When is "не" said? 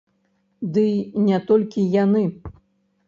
1.27-1.37